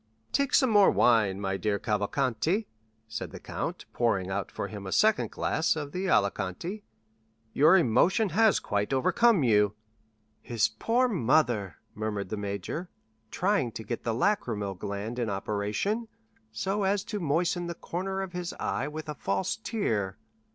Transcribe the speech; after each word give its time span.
"Take 0.31 0.55
some 0.55 0.71
more 0.71 0.89
wine, 0.89 1.39
my 1.39 1.57
dear 1.57 1.77
Cavalcanti," 1.77 2.65
said 3.07 3.29
the 3.29 3.39
count, 3.39 3.85
pouring 3.93 4.31
out 4.31 4.51
for 4.51 4.67
him 4.67 4.87
a 4.87 4.91
second 4.91 5.29
glass 5.29 5.75
of 5.75 5.95
Alicante; 5.95 6.83
"your 7.53 7.77
emotion 7.77 8.29
has 8.29 8.59
quite 8.59 8.93
overcome 8.93 9.43
you." 9.43 9.75
"His 10.41 10.69
poor 10.79 11.07
mother," 11.07 11.75
murmured 11.93 12.29
the 12.29 12.35
major, 12.37 12.89
trying 13.29 13.71
to 13.73 13.83
get 13.83 14.01
the 14.03 14.15
lachrymal 14.15 14.73
gland 14.73 15.19
in 15.19 15.29
operation, 15.29 16.07
so 16.51 16.81
as 16.81 17.03
to 17.03 17.19
moisten 17.19 17.67
the 17.67 17.75
corner 17.75 18.23
of 18.23 18.33
his 18.33 18.53
eye 18.59 18.87
with 18.87 19.07
a 19.07 19.13
false 19.13 19.55
tear. 19.55 20.17